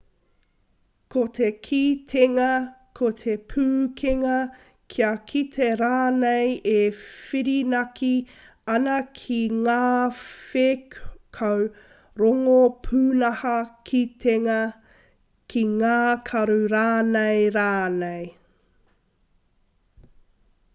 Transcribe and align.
ko 1.15 1.23
te 1.37 1.47
kitenga 1.65 2.45
ko 2.99 3.07
te 3.17 3.33
pūkenga 3.51 4.37
kia 4.93 5.09
kite 5.31 5.67
rānei 5.81 6.55
e 6.71 6.77
whirinaki 7.01 8.09
ana 8.77 8.95
ki 9.19 9.37
ngā 9.59 9.77
whēkau 10.23 11.63
rongo 12.23 12.57
pūnaha 12.87 13.53
kitenga 13.91 14.59
ki 15.55 15.65
ngā 15.77 15.95
karu 16.31 16.57
rānei 16.75 17.45
rānei 17.61 18.25